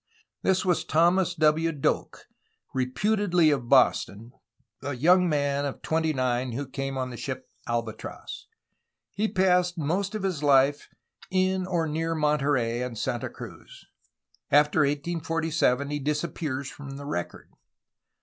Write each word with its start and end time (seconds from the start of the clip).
This 0.41 0.65
was 0.65 0.83
Thomas 0.83 1.35
W. 1.35 1.71
Doak, 1.71 2.25
reputedly 2.73 3.51
of 3.51 3.69
Boston, 3.69 4.31
a 4.81 4.95
young 4.95 5.29
man 5.29 5.63
of 5.63 5.83
twenty 5.83 6.11
nine, 6.11 6.53
who 6.53 6.67
came 6.67 6.97
on 6.97 7.11
the 7.11 7.17
ship 7.17 7.47
Albatross. 7.67 8.47
He 9.11 9.27
passed 9.27 9.77
most 9.77 10.15
of 10.15 10.23
his 10.23 10.41
life 10.41 10.89
in 11.29 11.67
or 11.67 11.87
near 11.87 12.15
Monterey 12.15 12.81
and 12.81 12.97
Santa 12.97 13.29
Cruz. 13.29 13.85
After 14.49 14.79
1847 14.79 15.91
he 15.91 15.99
disappears 15.99 16.67
from 16.67 16.97
the 16.97 17.05
record. 17.05 17.51